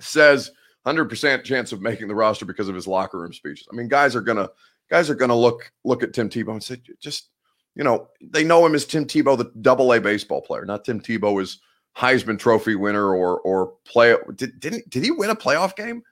[0.00, 0.50] Says
[0.86, 3.66] 100% chance of making the roster because of his locker room speeches.
[3.70, 4.48] I mean, guys are gonna
[4.88, 7.28] guys are gonna look look at Tim Tebow and say, just
[7.74, 11.00] you know, they know him as Tim Tebow, the double A baseball player, not Tim
[11.00, 11.58] Tebow as
[11.96, 14.14] Heisman Trophy winner or or play.
[14.34, 16.02] Did didn't did he win a playoff game?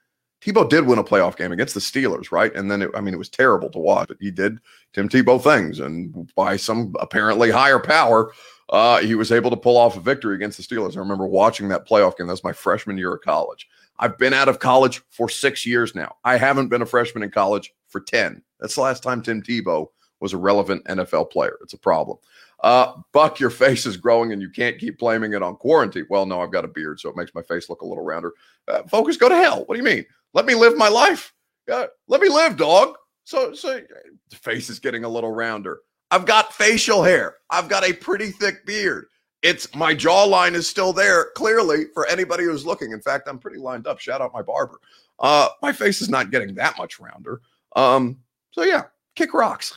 [0.41, 2.55] Tebow did win a playoff game against the Steelers, right?
[2.55, 4.59] And then, it, I mean, it was terrible to watch, but he did
[4.93, 5.79] Tim Tebow things.
[5.79, 8.31] And by some apparently higher power,
[8.69, 10.95] uh, he was able to pull off a victory against the Steelers.
[10.95, 12.27] I remember watching that playoff game.
[12.27, 13.67] That's my freshman year of college.
[13.97, 16.15] I've been out of college for six years now.
[16.23, 18.41] I haven't been a freshman in college for 10.
[18.59, 19.87] That's the last time Tim Tebow
[20.19, 21.57] was a relevant NFL player.
[21.61, 22.17] It's a problem.
[22.61, 26.05] Uh, Buck, your face is growing and you can't keep blaming it on quarantine.
[26.09, 28.33] Well, no, I've got a beard, so it makes my face look a little rounder.
[28.67, 29.63] Uh, focus, go to hell.
[29.65, 30.05] What do you mean?
[30.33, 31.33] Let me live my life.
[31.71, 32.95] Uh, let me live, dog.
[33.23, 33.81] So, so
[34.29, 35.79] the face is getting a little rounder.
[36.11, 37.35] I've got facial hair.
[37.49, 39.05] I've got a pretty thick beard.
[39.41, 42.91] It's my jawline is still there, clearly, for anybody who's looking.
[42.91, 43.99] In fact, I'm pretty lined up.
[43.99, 44.79] Shout out my barber.
[45.19, 47.41] Uh, my face is not getting that much rounder.
[47.75, 48.17] Um,
[48.51, 48.83] so yeah,
[49.15, 49.73] kick rocks.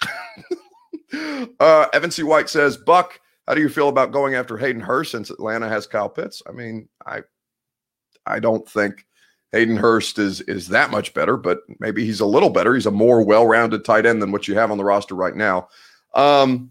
[1.60, 2.22] uh, Evan C.
[2.22, 5.86] White says, Buck, how do you feel about going after Hayden Hurst since Atlanta has
[5.86, 6.42] Kyle Pitts?
[6.48, 7.20] I mean, I
[8.26, 9.04] I don't think
[9.52, 12.74] Hayden Hurst is is that much better, but maybe he's a little better.
[12.74, 15.68] He's a more well-rounded tight end than what you have on the roster right now.
[16.14, 16.70] Um,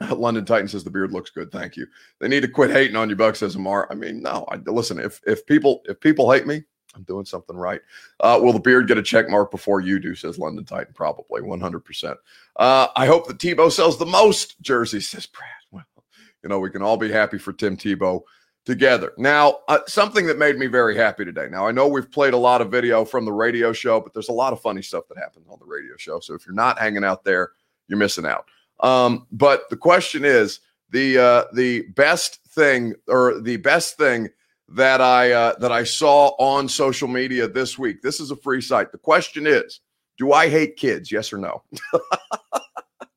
[0.10, 1.50] London Titan says the beard looks good.
[1.50, 1.86] Thank you.
[2.20, 3.88] They need to quit hating on you, Buck says Amar.
[3.90, 4.44] I mean, no.
[4.50, 6.62] I, listen, if if people if people hate me,
[6.94, 7.80] I'm doing something right.
[8.20, 10.14] Uh, will the beard get a check mark before you do?
[10.14, 10.92] Says London Titan.
[10.94, 11.76] Probably 100.
[11.76, 12.18] Uh, percent
[12.58, 15.08] I hope that Tebow sells the most jerseys.
[15.08, 15.50] Says Brad.
[15.72, 15.84] Well,
[16.42, 18.22] you know we can all be happy for Tim Tebow
[18.66, 19.12] together.
[19.16, 21.48] Now, uh, something that made me very happy today.
[21.50, 24.28] Now, I know we've played a lot of video from the radio show, but there's
[24.28, 26.20] a lot of funny stuff that happens on the radio show.
[26.20, 27.52] So if you're not hanging out there,
[27.88, 28.46] you're missing out.
[28.80, 34.28] Um, but the question is the uh, the best thing or the best thing
[34.68, 38.02] that I uh, that I saw on social media this week.
[38.02, 38.92] This is a free site.
[38.92, 39.80] The question is,
[40.18, 41.10] do I hate kids?
[41.10, 41.62] Yes or no?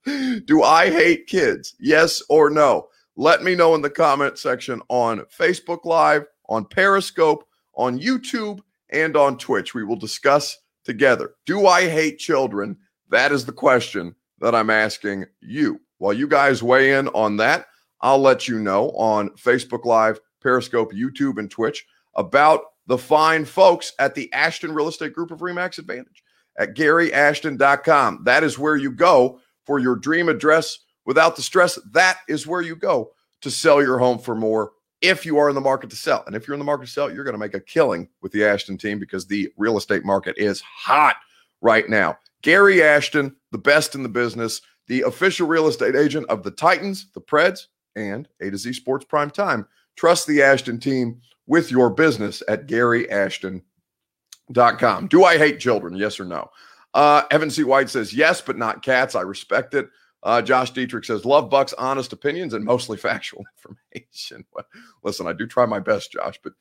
[0.45, 1.75] do I hate kids?
[1.79, 2.87] Yes or no?
[3.15, 9.17] Let me know in the comment section on Facebook Live, on Periscope, on YouTube, and
[9.17, 9.73] on Twitch.
[9.73, 11.31] We will discuss together.
[11.45, 12.77] Do I hate children?
[13.09, 15.79] That is the question that I'm asking you.
[15.97, 17.67] While you guys weigh in on that,
[18.01, 23.93] I'll let you know on Facebook Live, Periscope, YouTube, and Twitch about the fine folks
[23.99, 26.23] at the Ashton Real Estate Group of Remax Advantage
[26.57, 28.23] at GaryAshton.com.
[28.23, 31.77] That is where you go for your dream address without the stress.
[31.91, 34.71] That is where you go to sell your home for more
[35.01, 36.23] if you are in the market to sell.
[36.25, 38.31] And if you're in the market to sell, you're going to make a killing with
[38.31, 41.15] the Ashton team because the real estate market is hot
[41.61, 42.17] right now.
[42.41, 47.07] Gary Ashton, the best in the business, the official real estate agent of the Titans,
[47.13, 49.67] the Preds, and A to Z Sports Prime Time.
[49.95, 55.07] Trust the Ashton team with your business at GaryAshton.com.
[55.07, 55.95] Do I hate children?
[55.95, 56.49] Yes or no?
[56.93, 57.63] Uh, Evan C.
[57.63, 59.15] White says yes, but not cats.
[59.15, 59.89] I respect it.
[60.23, 64.45] Uh, Josh Dietrich says, Love Buck's honest opinions and mostly factual information.
[65.03, 66.53] Listen, I do try my best, Josh, but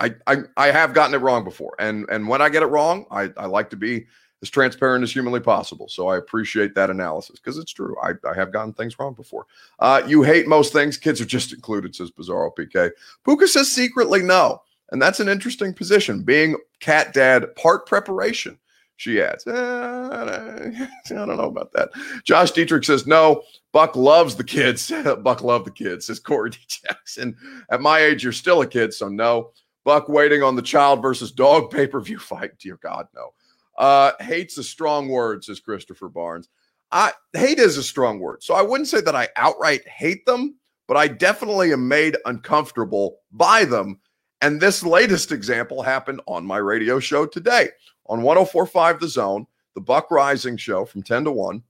[0.00, 1.74] I, I, I have gotten it wrong before.
[1.78, 4.06] And, and when I get it wrong, I, I like to be
[4.46, 5.88] as transparent as humanly possible.
[5.88, 7.96] So I appreciate that analysis because it's true.
[8.00, 9.46] I, I have gotten things wrong before.
[9.80, 10.96] Uh, you hate most things.
[10.96, 12.90] Kids are just included, says Bizarro PK.
[13.24, 14.62] Puka says secretly no.
[14.92, 18.56] And that's an interesting position, being cat dad part preparation.
[18.98, 21.90] She adds, eh, I don't know about that.
[22.24, 24.92] Josh Dietrich says, no, Buck loves the kids.
[25.22, 26.58] Buck love the kids, says Corey D.
[26.68, 27.36] Jackson.
[27.68, 29.50] At my age, you're still a kid, so no.
[29.84, 32.58] Buck waiting on the child versus dog pay per view fight.
[32.58, 33.34] Dear God, no.
[33.78, 36.48] Uh, hate's a strong word, says Christopher Barnes.
[36.92, 38.42] I hate is a strong word.
[38.42, 43.18] So I wouldn't say that I outright hate them, but I definitely am made uncomfortable
[43.32, 44.00] by them.
[44.40, 47.70] And this latest example happened on my radio show today
[48.06, 51.62] on 1045 The Zone, the Buck Reising show from 10 to 1.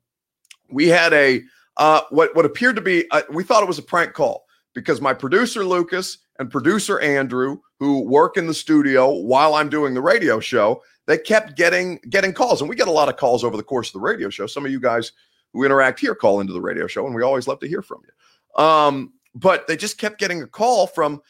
[0.71, 1.43] We had a
[1.77, 5.01] uh, what what appeared to be uh, we thought it was a prank call because
[5.01, 10.03] my producer Lucas and producer Andrew, who work in the studio while I'm doing the
[10.03, 13.57] radio show, they kept getting getting calls, and we get a lot of calls over
[13.57, 14.47] the course of the radio show.
[14.47, 15.13] Some of you guys
[15.53, 18.03] who interact here call into the radio show, and we always love to hear from
[18.05, 18.63] you.
[18.63, 21.21] Um, but they just kept getting a call from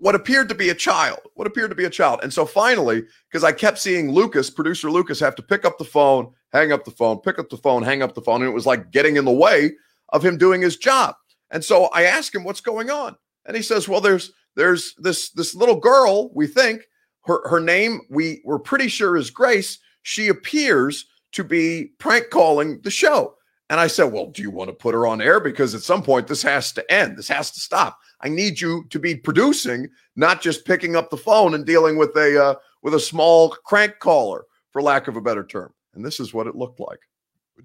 [0.00, 2.20] what appeared to be a child, what appeared to be a child.
[2.22, 5.84] And so finally, because I kept seeing Lucas, producer Lucas, have to pick up the
[5.84, 8.40] phone, hang up the phone, pick up the phone, hang up the phone.
[8.40, 9.72] And it was like getting in the way
[10.08, 11.16] of him doing his job.
[11.50, 13.14] And so I asked him, what's going on?
[13.46, 16.82] And he says, well, there's there's this this little girl, we think,
[17.24, 19.78] her, her name, we we're pretty sure is Grace.
[20.02, 23.36] She appears to be prank calling the show.
[23.68, 25.38] And I said, Well, do you want to put her on air?
[25.38, 27.16] Because at some point, this has to end.
[27.16, 27.98] This has to stop.
[28.20, 32.14] I need you to be producing, not just picking up the phone and dealing with
[32.16, 35.72] a uh, with a small crank caller, for lack of a better term.
[35.94, 36.98] And this is what it looked like.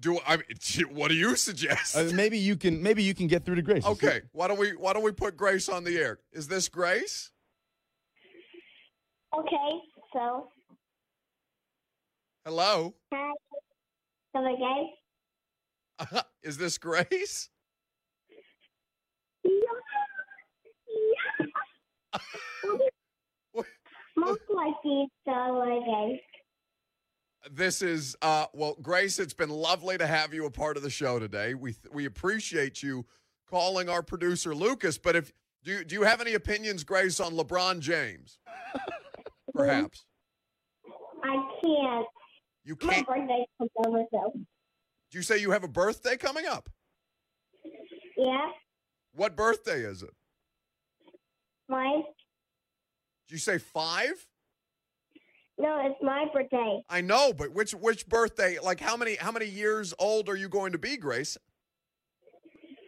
[0.00, 0.38] Do I?
[0.90, 1.96] What do you suggest?
[1.96, 2.82] Uh, maybe you can.
[2.82, 3.84] Maybe you can get through to Grace.
[3.84, 4.22] Okay.
[4.32, 4.70] Why don't we?
[4.70, 6.20] Why don't we put Grace on the air?
[6.32, 7.30] Is this Grace?
[9.36, 9.80] Okay.
[10.12, 10.48] So.
[12.44, 12.94] Hello.
[13.12, 13.32] Hi.
[14.34, 14.56] Hello,
[15.98, 16.24] guys.
[16.42, 17.48] Is this Grace?
[19.44, 19.50] Yeah.
[24.16, 26.20] Most likely so, guys.
[27.50, 30.90] This is uh well, Grace, it's been lovely to have you a part of the
[30.90, 31.54] show today.
[31.54, 33.06] We we appreciate you
[33.48, 35.32] calling our producer Lucas, but if
[35.66, 38.38] do you, do you have any opinions, Grace, on LeBron James?
[39.54, 40.04] Perhaps.
[41.24, 42.06] I can't.
[42.64, 43.08] You can't.
[43.08, 44.32] My birthday's coming over, so.
[44.32, 46.68] Do you say you have a birthday coming up?
[48.16, 48.46] Yeah.
[49.12, 50.14] What birthday is it?
[51.68, 52.04] Mine?
[53.26, 54.24] Did you say five?
[55.58, 56.82] No, it's my birthday.
[56.90, 58.58] I know, but which which birthday?
[58.62, 61.38] Like how many how many years old are you going to be, Grace?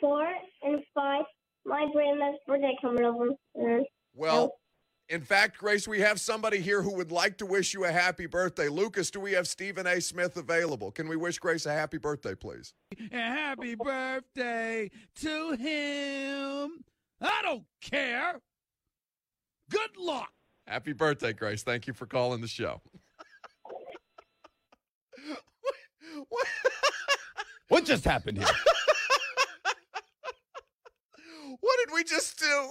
[0.01, 0.27] Four
[0.62, 1.25] and five.
[1.64, 3.29] My grandma's birthday coming over.
[3.59, 3.83] Uh,
[4.14, 4.53] Well,
[5.11, 8.27] In fact, Grace, we have somebody here who would like to wish you a happy
[8.27, 8.69] birthday.
[8.69, 10.01] Lucas, do we have Stephen A.
[10.01, 10.91] Smith available?
[10.91, 12.75] Can we wish Grace a happy birthday, please?
[13.12, 16.85] A happy birthday to him.
[17.21, 18.39] I don't care.
[19.71, 20.31] Good luck.
[20.69, 21.62] Happy birthday, Grace.
[21.62, 22.83] Thank you for calling the show.
[26.29, 26.47] what?
[27.69, 28.47] What just happened here?
[31.61, 32.69] What did we just do?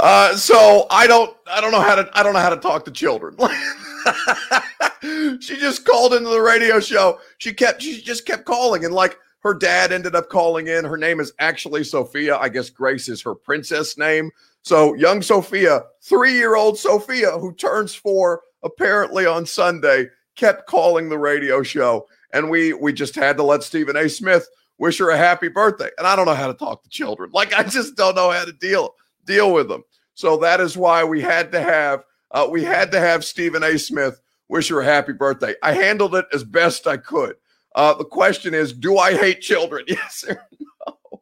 [0.00, 2.84] Uh, so I don't, I don't know how to, I don't know how to talk
[2.84, 3.36] to children.
[5.40, 7.20] she just called into the radio show.
[7.38, 10.84] She kept, she just kept calling, and like her dad ended up calling in.
[10.84, 12.36] Her name is actually Sophia.
[12.36, 14.32] I guess Grace is her princess name.
[14.66, 21.62] So young Sophia, three-year-old Sophia, who turns four apparently on Sunday, kept calling the radio
[21.62, 24.08] show, and we we just had to let Stephen A.
[24.08, 24.48] Smith
[24.78, 25.88] wish her a happy birthday.
[25.98, 27.30] And I don't know how to talk to children.
[27.32, 29.84] Like I just don't know how to deal deal with them.
[30.14, 32.02] So that is why we had to have
[32.32, 33.78] uh, we had to have Stephen A.
[33.78, 35.54] Smith wish her a happy birthday.
[35.62, 37.36] I handled it as best I could.
[37.76, 39.84] Uh, the question is, do I hate children?
[39.88, 40.44] Yes or
[40.88, 41.20] no?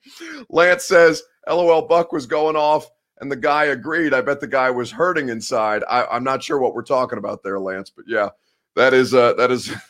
[0.49, 2.89] Lance says, "LOL." Buck was going off,
[3.21, 4.15] and the guy agreed.
[4.15, 5.83] I bet the guy was hurting inside.
[5.89, 8.31] I, I'm not sure what we're talking about there, Lance, but yeah,
[8.77, 9.73] that is uh, that is.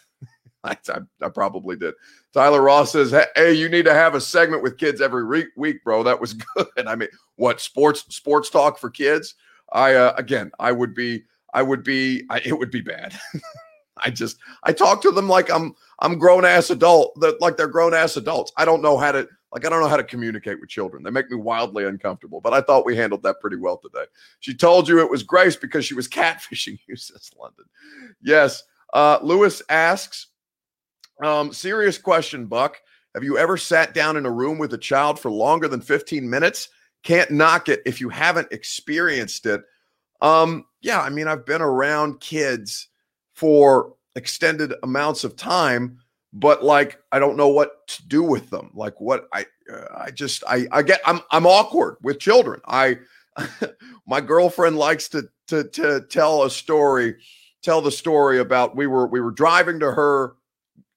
[0.64, 1.93] I, I, I probably did.
[2.33, 5.85] Tyler Ross says, "Hey, you need to have a segment with kids every week, week
[5.85, 6.03] bro.
[6.03, 9.35] That was good." I mean, what sports sports talk for kids?
[9.72, 13.14] I uh, again, I would be, I would be, I, it would be bad.
[13.99, 17.68] I just, I talk to them like I'm, I'm grown ass adult, that like they're
[17.68, 18.53] grown ass adults.
[18.57, 21.05] I don't know how to, like, I don't know how to communicate with children.
[21.05, 22.41] They make me wildly uncomfortable.
[22.41, 24.05] But I thought we handled that pretty well today.
[24.41, 27.65] She told you it was Grace because she was catfishing you, says London.
[28.21, 28.65] Yes.
[28.93, 30.27] Uh, Lewis asks,
[31.23, 32.81] um, serious question, Buck.
[33.15, 36.29] Have you ever sat down in a room with a child for longer than 15
[36.29, 36.69] minutes?
[37.05, 39.63] Can't knock it if you haven't experienced it.
[40.21, 42.89] Um, yeah, I mean, I've been around kids
[43.35, 46.01] for extended amounts of time,
[46.35, 48.70] but like I don't know what to do with them.
[48.74, 52.61] Like what I uh, I just I I get I'm I'm awkward with children.
[52.66, 52.99] I
[54.07, 57.14] my girlfriend likes to to to tell a story,
[57.62, 60.35] tell the story about we were we were driving to her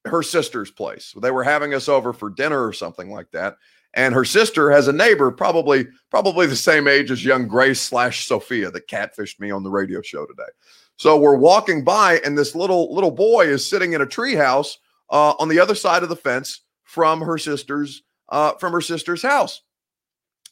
[0.04, 1.14] her sister's place.
[1.20, 3.56] They were having us over for dinner or something like that.
[3.94, 8.26] And her sister has a neighbor, probably probably the same age as young Grace slash
[8.26, 10.50] Sophia that catfished me on the radio show today.
[10.96, 14.78] So we're walking by, and this little little boy is sitting in a treehouse
[15.10, 19.22] uh, on the other side of the fence from her sister's uh, from her sister's
[19.22, 19.62] house.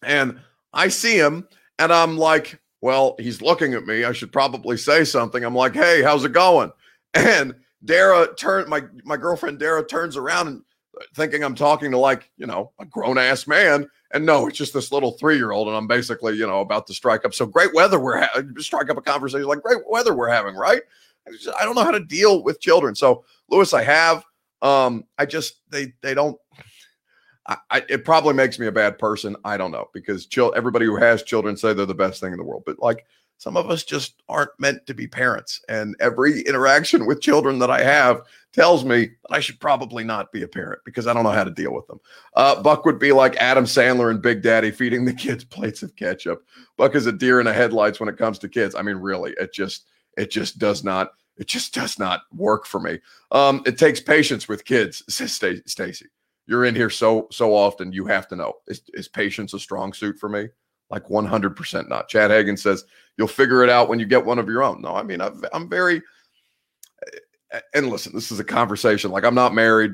[0.03, 0.41] And
[0.73, 1.49] I see him,
[1.79, 4.05] and I'm like, well, he's looking at me.
[4.05, 5.43] I should probably say something.
[5.45, 6.73] I'm like, hey, how's it going?
[7.15, 10.63] And Dara turn my my girlfriend Dara turns around and
[11.15, 13.89] thinking I'm talking to like, you know, a grown ass man.
[14.13, 15.69] And no, it's just this little three year old.
[15.69, 17.35] And I'm basically, you know, about to strike up.
[17.35, 20.83] So great weather we're having, strike up a conversation like great weather we're having, right?
[21.27, 22.95] I, I don't know how to deal with children.
[22.95, 24.25] So, Lewis, I have.
[24.63, 26.39] Um, I just, they, they don't,
[27.49, 29.37] I, it probably makes me a bad person.
[29.45, 32.39] I don't know because chil- everybody who has children say they're the best thing in
[32.39, 32.65] the world.
[32.67, 33.07] But like,
[33.39, 35.61] some of us just aren't meant to be parents.
[35.69, 40.33] And every interaction with children that I have tells me that I should probably not
[40.33, 42.01] be a parent because I don't know how to deal with them.
[42.35, 45.95] Uh, Buck would be like Adam Sandler and Big Daddy feeding the kids plates of
[45.97, 46.45] ketchup.
[46.79, 48.75] Buck is a deer in the headlights when it comes to kids.
[48.75, 49.87] I mean, really, it just
[50.17, 52.99] it just does not it just does not work for me.
[53.31, 56.07] Um, it takes patience with kids, says Stacy.
[56.47, 59.93] You're in here so so often, you have to know is, is patience a strong
[59.93, 60.49] suit for me?
[60.91, 62.09] Like 100% not.
[62.09, 62.85] Chad Hagen says
[63.17, 64.81] you'll figure it out when you get one of your own.
[64.81, 66.01] No, I mean, i am very,
[67.75, 69.11] and listen, this is a conversation.
[69.11, 69.93] Like I'm not married.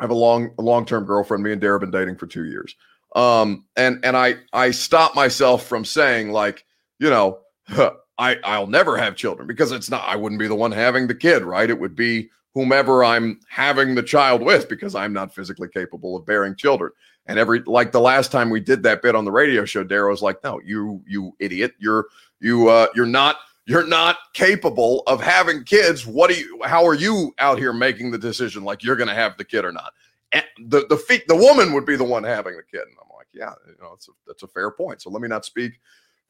[0.00, 1.44] I have a long, a long-term girlfriend.
[1.44, 2.74] Me and Dara have been dating for two years.
[3.14, 6.64] Um, and, and I, I stop myself from saying like,
[6.98, 7.38] you know,
[8.22, 11.14] I, I'll never have children because it's not, I wouldn't be the one having the
[11.14, 11.68] kid, right?
[11.68, 16.24] It would be whomever I'm having the child with because I'm not physically capable of
[16.24, 16.92] bearing children.
[17.26, 20.10] And every like the last time we did that bit on the radio show, Daryl
[20.10, 22.06] was like, "No, you you idiot, you're
[22.40, 26.06] you uh, you're not you're not capable of having kids.
[26.06, 26.60] What do you?
[26.64, 29.64] How are you out here making the decision like you're going to have the kid
[29.64, 29.92] or not?
[30.32, 33.16] And the the feet the woman would be the one having the kid." And I'm
[33.16, 35.02] like, "Yeah, you know, it's a, that's a fair point.
[35.02, 35.80] So let me not speak."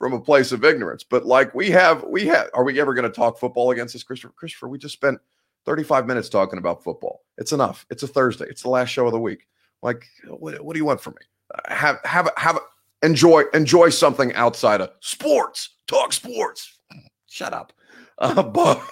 [0.03, 2.50] From a place of ignorance, but like we have, we have.
[2.55, 4.34] Are we ever going to talk football against this, Christopher?
[4.36, 5.20] Christopher, we just spent
[5.64, 7.22] 35 minutes talking about football.
[7.38, 7.86] It's enough.
[7.88, 8.46] It's a Thursday.
[8.48, 9.46] It's the last show of the week.
[9.80, 11.26] Like, what, what do you want from me?
[11.72, 12.59] Have have have
[13.05, 15.76] enjoy enjoy something outside of sports.
[15.86, 16.80] Talk sports.
[17.30, 17.72] Shut up.
[18.18, 18.90] Uh, Buck,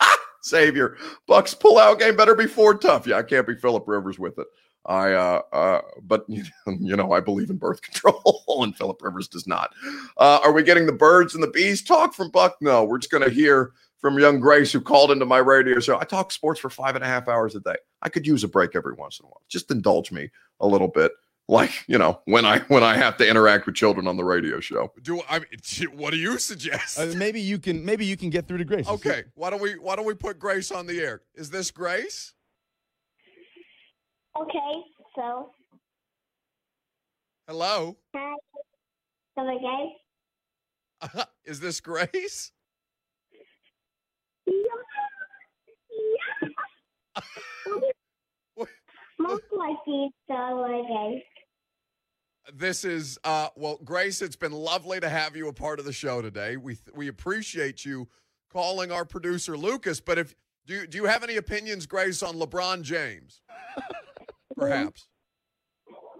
[0.42, 0.96] Savior.
[1.26, 3.04] Bucks pull out game better be Ford tough.
[3.04, 4.46] Yeah, I can't be Philip Rivers with it.
[4.86, 9.46] I, uh, uh, but you know, I believe in birth control, and Philip Rivers does
[9.46, 9.72] not.
[10.16, 12.56] Uh, are we getting the birds and the bees talk from Buck?
[12.60, 15.98] No, we're just going to hear from young Grace, who called into my radio show.
[15.98, 17.76] I talk sports for five and a half hours a day.
[18.02, 19.42] I could use a break every once in a while.
[19.48, 20.28] Just indulge me
[20.58, 21.12] a little bit,
[21.48, 24.58] like you know, when I when I have to interact with children on the radio
[24.58, 24.92] show.
[25.02, 25.38] Do I?
[25.38, 26.98] mean, What do you suggest?
[26.98, 28.88] Uh, maybe you can maybe you can get through to Grace.
[28.88, 31.22] okay, why don't we why don't we put Grace on the air?
[31.36, 32.34] Is this Grace?
[34.40, 34.82] Okay,
[35.14, 35.50] so,
[37.46, 38.34] Hello, hi.
[39.36, 39.42] So,
[41.06, 41.24] okay?
[41.44, 42.52] is this Grace?
[48.54, 48.68] What-
[49.18, 51.24] Most likely, so, okay.
[52.54, 54.20] This is uh well, Grace.
[54.20, 56.56] It's been lovely to have you a part of the show today.
[56.56, 58.08] We we appreciate you
[58.50, 60.00] calling our producer Lucas.
[60.00, 60.34] But if
[60.66, 63.42] do you, do you have any opinions, Grace, on LeBron James?
[64.68, 65.08] Perhaps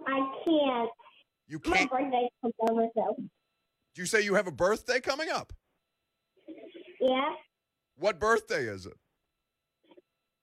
[0.07, 0.89] I can't.
[1.47, 1.91] you My can't.
[1.91, 3.15] birthday comes over, so.
[3.17, 5.53] Do you say you have a birthday coming up?
[6.99, 7.29] Yeah,
[7.97, 8.93] What birthday is it?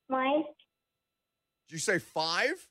[0.09, 0.42] mine.
[1.68, 2.68] Did you say five?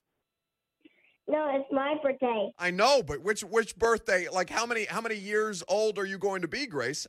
[1.27, 2.51] No, it's my birthday.
[2.57, 4.27] I know, but which which birthday?
[4.29, 7.07] Like how many how many years old are you going to be, Grace?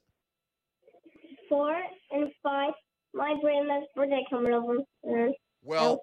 [1.49, 1.75] Four
[2.13, 2.73] and five.
[3.13, 4.77] My grandma's birthday coming over.
[5.63, 6.01] Well,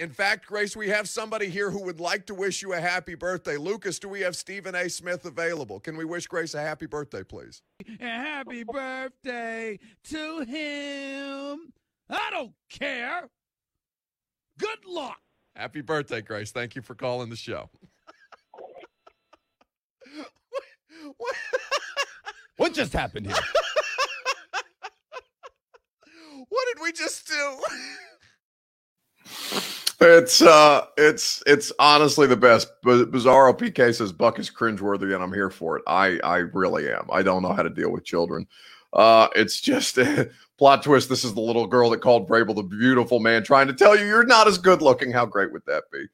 [0.00, 3.14] in fact, Grace, we have somebody here who would like to wish you a happy
[3.14, 3.58] birthday.
[3.58, 4.88] Lucas, do we have Stephen A.
[4.88, 5.78] Smith available?
[5.78, 7.60] Can we wish Grace a happy birthday, please?
[7.86, 11.74] And happy birthday to him.
[12.08, 13.28] I don't care.
[14.58, 15.18] Good luck.
[15.54, 16.50] Happy birthday, Grace.
[16.50, 17.68] Thank you for calling the show.
[21.18, 21.34] what,
[22.56, 23.36] What just happened here?
[26.48, 27.58] what did we just do?
[30.02, 32.68] It's uh, it's it's honestly the best.
[32.82, 35.82] B- Bizarro PK says Buck is cringeworthy, and I'm here for it.
[35.86, 37.06] I I really am.
[37.12, 38.46] I don't know how to deal with children.
[38.94, 41.10] Uh, it's just a plot twist.
[41.10, 44.06] This is the little girl that called Brable the beautiful man, trying to tell you
[44.06, 45.12] you're not as good looking.
[45.12, 46.06] How great would that be?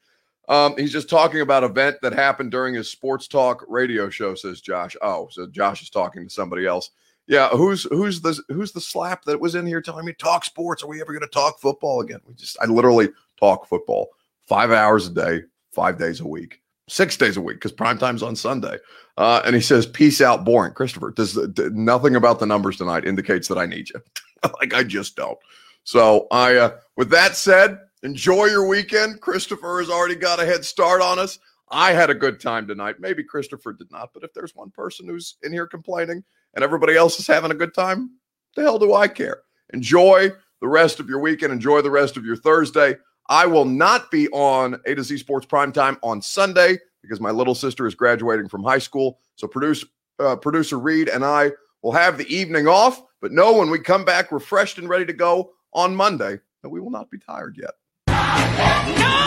[0.49, 4.35] Um, he's just talking about event that happened during his sports talk radio show.
[4.35, 4.97] Says Josh.
[5.01, 6.91] Oh, so Josh is talking to somebody else.
[7.29, 10.83] Yeah, who's who's the who's the slap that was in here telling me talk sports?
[10.83, 12.21] Are we ever going to talk football again?
[12.27, 14.09] We just I literally talk football
[14.47, 18.23] five hours a day, five days a week, six days a week because prime time's
[18.23, 18.79] on Sunday.
[19.17, 23.05] Uh, and he says, "Peace out, boring." Christopher, does d- nothing about the numbers tonight
[23.05, 24.01] indicates that I need you?
[24.61, 25.39] like I just don't.
[25.85, 29.21] So I, uh, with that said, enjoy your weekend.
[29.21, 31.39] Christopher has already got a head start on us.
[31.71, 32.97] I had a good time tonight.
[33.01, 36.23] Maybe Christopher did not, but if there's one person who's in here complaining
[36.55, 38.11] and everybody else is having a good time,
[38.55, 39.43] the hell do I care?
[39.73, 40.31] Enjoy
[40.61, 41.53] the rest of your weekend.
[41.53, 42.97] Enjoy the rest of your Thursday.
[43.29, 47.55] I will not be on A to Z Sports Primetime on Sunday because my little
[47.55, 49.19] sister is graduating from high school.
[49.37, 49.87] So producer
[50.19, 51.53] uh, producer Reed and I
[51.83, 53.03] will have the evening off.
[53.21, 56.81] But know when we come back refreshed and ready to go on Monday, that we
[56.81, 57.73] will not be tired yet.
[58.09, 59.23] No!